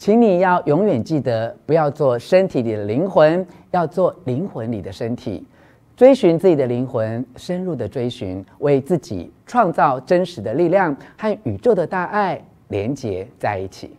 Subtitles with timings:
[0.00, 5.46] 请你要永远记得，不要做身体里的灵魂，要做灵魂里的身体。
[5.94, 13.94] 追寻自己的灵魂，深入的追寻，为自己创造真实的力量，和宇宙的大爱连结在一起。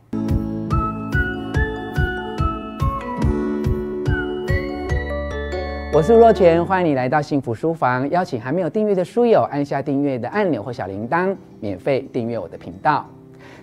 [5.94, 8.10] 我是若泉，欢迎你来到幸福书房。
[8.10, 13.06] 邀请还没有订阅的书友按下订阅的按钮或小铃铛，免费订阅我的频道。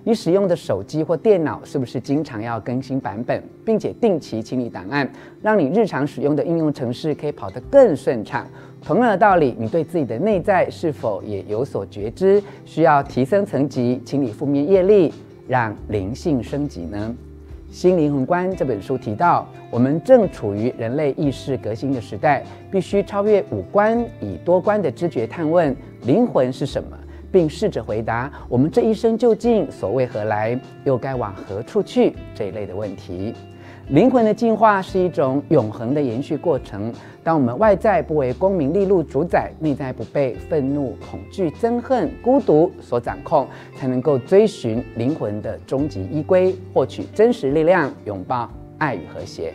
[0.08, 5.06] 你使用的手机或电脑是不是经常要更新版本，并且定期清理档案，
[5.42, 8.46] 让你日常使用的应用程式可以跑得更顺畅？
[8.82, 12.42] 同样的道理，你对自己的内在是否也有所觉知？
[12.64, 15.12] 需要提升层级，清理负面业力，
[15.46, 17.14] 让灵性升级呢？
[17.74, 26.96] 《新灵魂观》这本书提到，我们正处于人类意识革新的时代，必须超越五官，以多观的知觉探问灵魂是什么。
[27.30, 33.34] 并试着回答我们这一生究竟所为何来，又该往何处去这一类的问题。
[33.88, 36.92] 灵魂的进化是一种永恒的延续过程。
[37.24, 49.50] 当我们外在不为功名利禄主宰，内在不被愤怒、恐惧、憎恨、孤独所掌控，才能够追寻灵魂的终极依归，获取真实力量，拥抱爱与和谐。《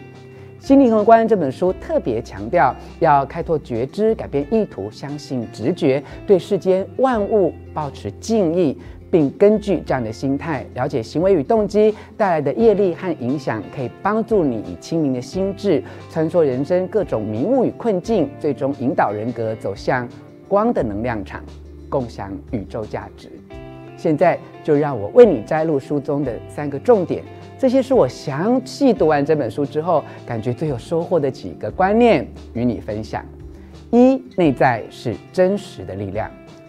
[0.63, 8.77] 心灵魂观》这本书特别强调，要开拓觉知，改变意图，相信直觉，对世间万物保持敬意，
[9.11, 20.07] 并根据这样的心态，了解行为与动机带来的业力和影响，可以帮助你以清明的心智，穿梭人生各种迷雾与困境，最终引导人格走向
[20.47, 21.43] 光的能量场，
[21.89, 23.29] 共享宇宙价值。
[23.97, 27.21] 现在就让我为你摘录书中的三个重点。
[27.57, 33.23] 这些是我详细读完这本书之后，感觉最有收获的几个观念与你分享：
[33.89, 36.27] 一、内在是真实的力量；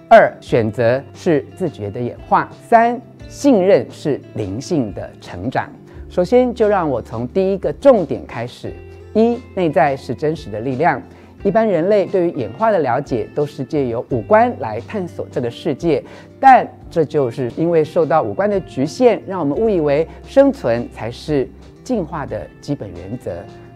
[0.08, 5.68] 二、选择是自觉的演化；三、信任是灵性的成长。
[6.08, 8.72] 首先，就让我从第一个重点开始：
[9.14, 11.02] 一、内在是真实的力量。
[11.44, 16.02] 一般人类对于演化的了解都是借由五官来探索这个世界，
[16.40, 21.46] 但这就是因为受到五官的局限，让我们误以为生存才是
[21.84, 23.30] 进化的基本原则。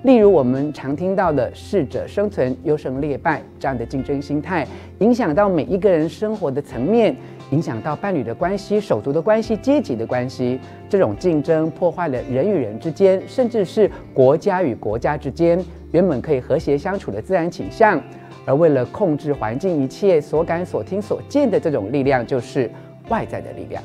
[0.04, 4.66] 例如，我们常听到的“适者生存，优胜劣败”这样的竞争心态，
[5.00, 7.14] 影响到每一个人生活的层面，
[7.50, 10.60] 影响到伴侣的关系、手足的关系、阶级的关系。
[10.88, 15.58] 这种竞争破坏了人与人之间，甚至是国家与国家之间。
[15.92, 17.98] 原本可以和谐相处的自然倾向，
[18.44, 22.70] 而为了控制环境一切所感、所听、所见的这种力量，就是
[23.08, 23.82] 外在的力量。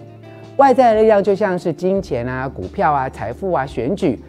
[0.57, 4.19] 外在的力量就像是金钱啊、股票啊、财富啊、选举，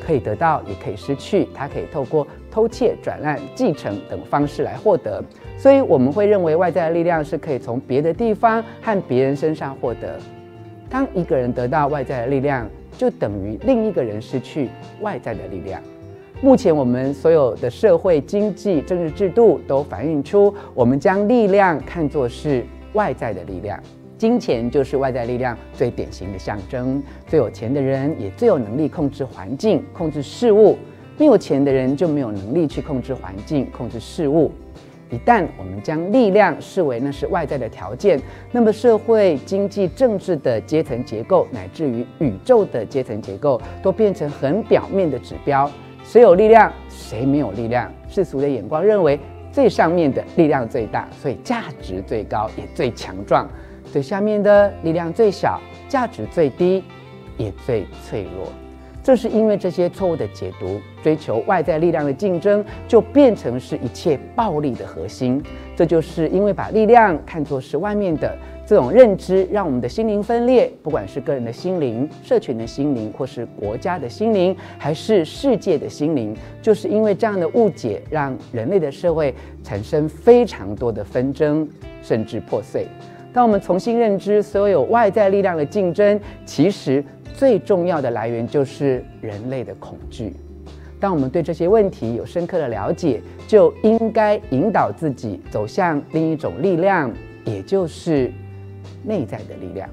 [0.00, 5.22] 可以得到也可以失去，它可以透过偷窃、转让、继承等方式来获得。
[5.58, 10.16] 所以我们会认为外在的力量是可以从别的地方和别人身上获得。
[10.88, 14.68] 当一个人得到外在的力量，就等于另一个人失去
[15.00, 15.82] 外在的力量。
[16.40, 23.80] 目前我们所有的社会、经济、政治制度都反映出，我们将力量看作是外在的力量，
[24.18, 27.02] 金钱就是外在力量最典型的象征。
[27.26, 30.76] 最有钱的人也最有能力控制环境、控制事物，
[31.16, 34.50] 没有钱的人就没有能力去控制环境、控制事物。
[35.10, 38.20] 一旦我们将力量视为那是外在的条件，
[38.50, 45.70] 那么社会、经济、政治的阶层结构，乃至于宇宙的阶层结构，都变成很表面的指标。
[46.02, 47.92] 谁有力量，谁没有力量？
[48.08, 49.20] 世俗的眼光认为
[49.52, 53.46] 最上面的力量最大，所以价值最高，也最强壮；
[53.92, 56.82] 最下面的力量最小，价值最低，
[57.36, 58.63] 也最脆弱。
[59.04, 65.40] 正是因为这些错误的解读，追求外在力量的竞争，就变成是一切暴力的核心。
[65.76, 68.34] 这就是因为把力量看作是外面的。
[68.66, 81.68] 这种认知让我们的心灵分裂，不管是个人的心灵、社群的心灵，或是国家的心灵，还是世界的心灵，就是因为这样的误解，让人类的社会产生非常多的纷争，
[82.00, 82.86] 甚至破碎。
[83.34, 87.04] 当我们重新认知所有外在力量的竞争，其实
[87.34, 90.32] 最重要的来源就是人类的恐惧。
[90.98, 97.12] 当我们对这些问题有深刻的了解，就应该引导自己走向另一种力量，
[97.44, 98.32] 也就是。
[99.06, 99.86] 内在的力量，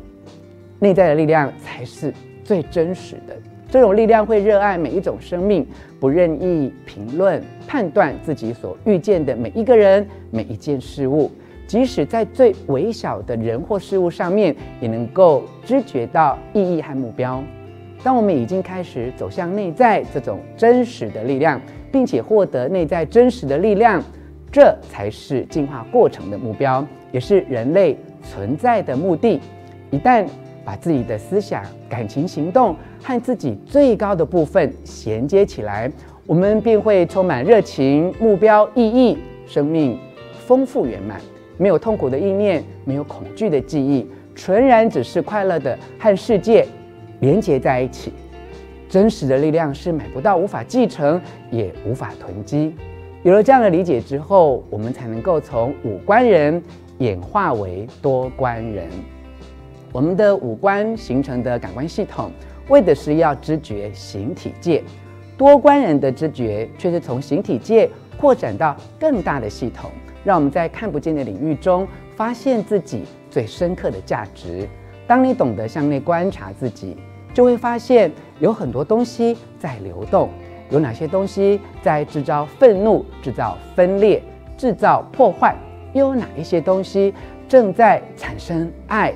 [0.79, 2.13] 内在的力量才是
[2.45, 3.35] 最真实的。
[3.69, 5.67] 这种力量会热爱每一种生命，
[5.99, 11.29] 不任意评论、判断自己所遇见的每一个人、每一件事物，
[11.71, 17.41] 即使在最微小的人或事物上面，也能够知觉到意义和目标。
[18.03, 24.03] 当我们已经开始走向内在这种真实的力量，并且获得内在真实的力量，
[24.51, 29.39] 这才是进化过程的目标，也是人类存在的目的，
[29.91, 30.27] 一旦
[30.65, 35.89] 把自己的思想、感情、行动和自己最高的部分衔接起来，
[36.27, 39.17] 我们便会充满热情、目标、意义，
[39.47, 39.97] 生命
[40.45, 41.21] 丰富圆满，
[41.61, 46.65] 没有痛苦的意念，没有恐惧的记忆，纯然只是快乐的和世界
[47.19, 48.11] 连接在一起。
[48.89, 51.21] 真实的力量是买不到、无法继承、
[51.51, 52.75] 也无法囤积。
[53.21, 56.59] 有了这样的理解之后，我们才能够从五官人
[56.97, 58.89] 演化为多观人。
[59.91, 62.31] 我们的五官形成的感官系统，
[62.69, 64.81] 为的是要知觉形体界；
[65.37, 67.87] 多观人的知觉却是从形体界
[68.17, 69.91] 扩展到更大的系统，
[70.23, 74.67] 让我们在看不见的领域中发现自己最深刻的价值。
[75.07, 76.95] 当你懂得向内观察自己，
[77.33, 80.29] 就会发现有很多东西在流动，
[80.69, 84.21] 有哪些东西在制造愤怒、制造分裂、
[84.57, 85.55] 制造破坏，
[85.93, 87.13] 又有哪一些东西
[87.47, 89.13] 正在产生爱、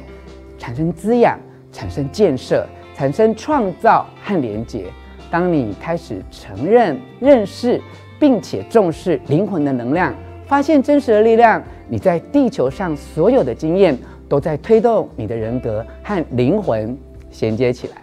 [0.58, 1.40] 产生滋养、
[1.72, 4.86] 产生建设、产生创造和连结。
[5.31, 7.81] 当你开始承认、认识，
[8.19, 10.13] 并且重视灵魂的能量，
[10.47, 13.97] 发现真实的力量，你在地球上所有的经验
[14.30, 16.95] 都在推动你的人格和灵魂
[17.31, 17.95] 衔接起来。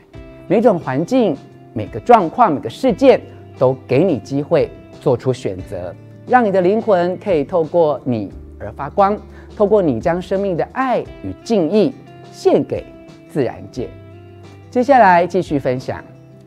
[0.48, 1.36] 每种环境、
[1.72, 3.20] 每个状况、每个事件，
[3.58, 4.68] 都给你机会
[5.00, 5.94] 做出选择，
[6.26, 9.16] 让你的灵魂可以透过你而发光，
[9.56, 11.94] 透过你将生命的爱与敬意
[12.32, 12.84] 献给
[13.28, 13.88] 自然界。
[14.68, 16.02] 接下来继续分享：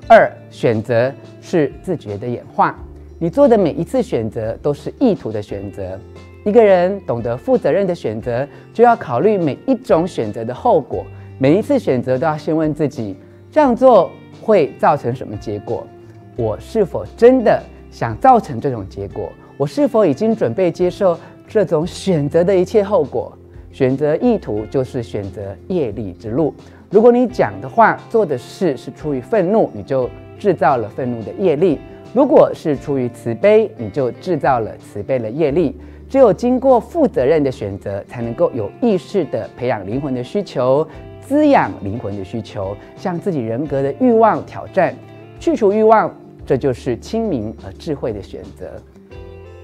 [0.09, 2.77] 二、选择是自觉的演化。
[3.17, 5.97] 你做的每一次选择都是意图的选择。
[6.43, 11.05] 一个人懂得负责任的选择，就要考虑每一种选择的后果。
[11.37, 13.15] 每一次选择都要先问自己。
[13.49, 15.87] 这样做会造成什么结果？
[16.35, 19.31] 我是否真的想造成这种结果？
[19.55, 21.17] 我是否已经准备接受
[21.47, 23.31] 这种选择的一切后果？
[23.71, 26.53] 选择意图就是选择业力之路。
[26.89, 31.77] 如果你讲的话、做的事是出于愤怒，你就制造了愤怒的业力；
[32.15, 35.75] 如果是出于慈悲，你就制造了慈悲的业力。
[36.07, 40.87] 只有经过负责任的选择，才能够有意识地培养灵魂的需求。
[41.19, 44.95] 滋养灵魂的需求，向自己人格的欲望挑战，
[45.41, 46.09] 去除欲望，
[46.45, 48.81] 这就是清明而智慧的选择，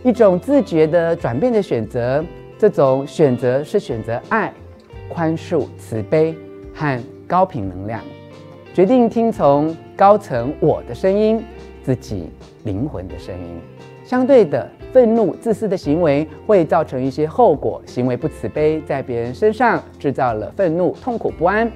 [0.04, 2.22] 一种自觉的转变的选择。
[2.58, 4.52] 这种选择是选择爱、
[5.08, 6.36] 宽恕、慈悲
[6.74, 8.02] 和高频能量，
[8.74, 11.42] 决定听从高层我的声音，
[11.84, 12.30] 自己
[12.64, 13.60] 灵魂的声音。
[14.04, 14.70] 相对的。
[14.92, 21.72] 愤怒、自私的行为会造成一些后果，行为不慈悲，在别人身上制造了愤怒、痛苦、不安，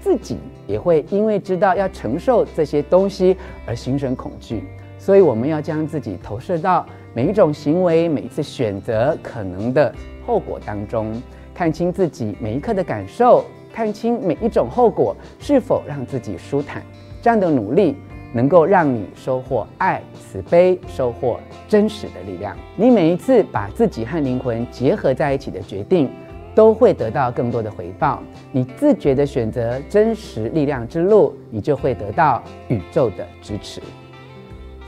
[0.00, 0.36] 自己
[0.66, 4.64] 也会因为知道要承受这些东西而心生恐惧。
[4.98, 9.94] 所以，我们要将自己投射到每一种行为、每一次选择可能的
[10.26, 11.12] 后果当中，
[11.54, 16.82] 看清自己每一刻的感受，看清每一种后果是否让自己舒坦。
[17.22, 17.94] 这样的努力。
[18.32, 21.38] 能够让你收获爱、慈悲，收获
[21.68, 22.56] 真实的力量。
[22.76, 26.10] 你每一次把自己和灵魂结合在一起的决定，
[26.54, 28.22] 都会得到更多的回报。
[28.52, 33.80] 你自觉地选择真实力量之路，你就会得到宇宙的支持。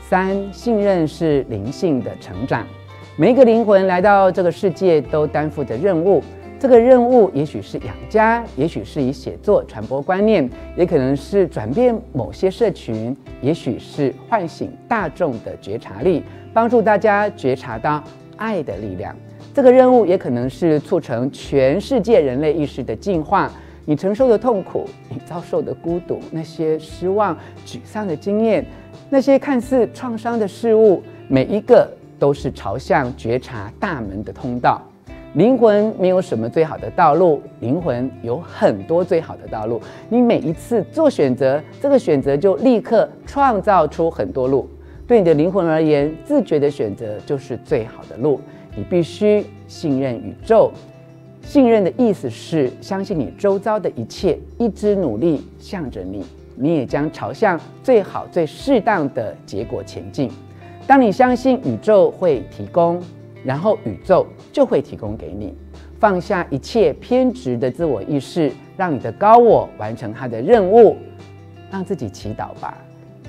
[0.01, 2.65] 三、信任是灵性的成长。
[3.15, 6.23] 每一个灵魂来到这个世界，都担负着任务。
[6.59, 16.21] 这个任务也许是养家，也许是以写作传播观念，也可能是转变某些社群，也许是唤醒大众的觉察力，
[16.53, 18.03] 帮助大家觉察到
[18.35, 19.15] 爱的力量。
[19.53, 23.49] 这个任务也可能是促成全世界人类意识的进化。
[23.85, 27.33] 你承受的痛苦，你遭受的孤独，那些失望、
[27.65, 28.65] 沮丧的经验，
[29.09, 31.89] 那些看似创伤的事物，每一个
[32.19, 34.81] 都是朝向觉察大门的通道。
[35.35, 39.79] 灵魂没有什么最好的道路，灵魂有很多最好的道路。
[40.09, 44.67] 你每一次做选择，这个选择就立刻创造出很多路。
[45.05, 48.41] 对你的灵魂而言，自觉的选择就是最好的路。
[48.75, 50.71] 你必须信任宇宙，
[51.43, 60.31] 信任的意思是相信你周遭的一切一直努力向着你，你也将朝向最好、最适当的结果前进。
[60.87, 62.99] 当你相信宇宙会提供。
[63.43, 65.55] 然后宇宙就会提供给你，
[65.99, 70.97] 放下一切偏执的自我意识，让你的高我完成他的任务，
[71.71, 72.77] 让自己祈祷吧，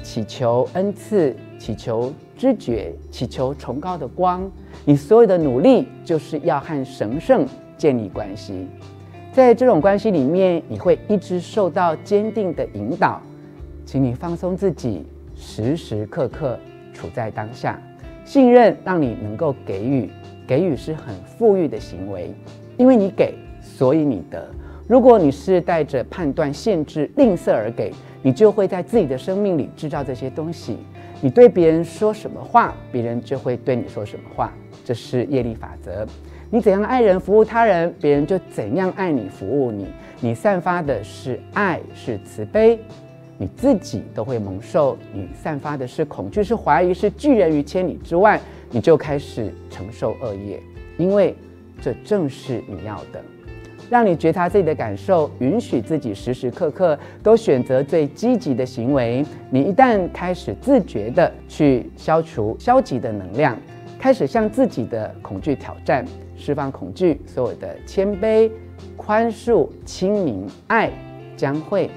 [0.03, 4.51] 祈求恩赐，祈求知觉，祈求崇高的光。
[4.85, 8.67] 你所有的努力就是要和神圣建立关系，
[9.33, 13.21] 在这种关系里面，你会一直受到坚定的引导。
[13.85, 16.59] 请你放松自己，时时刻刻
[16.93, 17.81] 处在当下。
[18.31, 20.09] 信任让你能够给予，
[20.47, 22.33] 给予是很富裕的行为，
[22.77, 24.49] 因为你给，所以你得。
[24.87, 30.77] 如果你是带着判断、限制、吝啬而给，你就会在自己的生命里制造这些东西。
[31.21, 34.53] 你对别人说什么话，别人就会对你说什么话，
[34.85, 36.07] 这是业力法则。
[36.51, 39.89] 你怎样爱人、服务他人，别人就怎样爱你、服务你。
[40.21, 42.79] 你散发的是爱，是慈悲，
[43.41, 48.39] 你自己都会蒙受；你散发的是恐惧、是怀疑、是拒人于千里之外，
[48.71, 50.63] 你就开始承受恶业，
[50.99, 51.35] 因为
[51.81, 53.23] 这正是你要的。
[53.89, 59.25] 让你觉察自己的感受，允许自己时时刻刻都选择最积极的行为。
[59.49, 63.57] 你一旦开始自觉地去消除消极的能量，
[63.99, 66.05] 开始向自己的恐惧挑战，
[66.37, 68.51] 释放恐惧，所有的谦卑、
[68.99, 70.93] 宽恕、清明、爱
[71.39, 71.89] 将会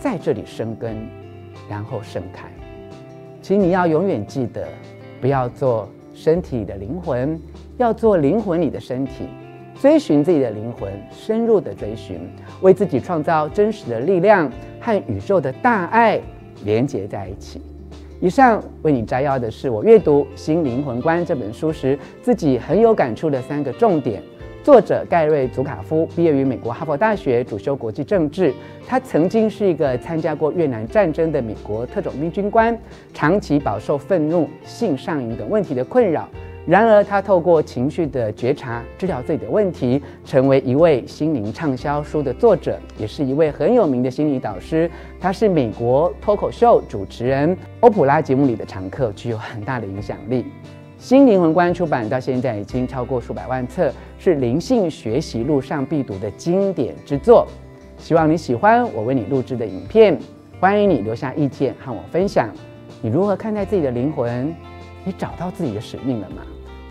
[0.00, 0.96] 在这里生根，
[1.68, 2.48] 然后盛开。
[3.42, 4.66] 请你要永远记得，
[5.20, 7.38] 不要做身体里的灵魂，
[7.76, 9.28] 要做灵魂里的身体。
[9.78, 12.18] 追寻自己的灵魂，深入的追寻，
[12.62, 16.18] 为自己创造真实的力量和宇宙的大爱
[16.64, 17.60] 连接在一起。
[18.20, 24.22] 以上为你摘要的是我阅读《新灵魂观》这本书时自己很有感触的三个重点。
[24.62, 28.52] 作者盖瑞·祖卡夫毕业于美国哈佛大学，主修国际政治。
[28.86, 32.78] 他曾经是一个参加过越南战争的美国特种兵军官，
[33.14, 36.28] 长期饱受愤怒、性上瘾等问题的困扰。
[36.66, 44.88] 然而，他透过情绪的觉察治疗自己的问题，成为一位心灵畅销书的作者，也是一位很有名的心理导师。
[45.18, 50.44] 他是美国脱口秀主持人欧普拉节目里的常客，具有很大的影响力。
[51.00, 57.48] 新灵魂观出版到现在已经超过数百万册，是灵性学习路上必读的经典之作。
[57.96, 60.16] 希望你喜欢我为你录制的影片，
[60.60, 62.50] 欢迎你留下意见和我分享，
[63.00, 64.54] 你如何看待自己的灵魂？
[65.02, 66.42] 你找到自己的使命了吗？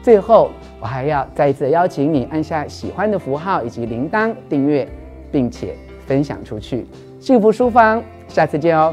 [0.01, 0.49] 最后，
[0.81, 4.89] 我还要再一次邀请你按下喜欢的符号以及铃铛订阅，
[5.31, 5.75] 并且
[6.07, 6.87] 分享出去。
[7.19, 8.91] 幸福书房，下次见哦。